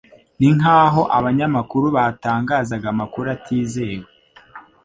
[0.39, 4.07] ni nk'aho abanyamakuru batangazaga amakuru atizewe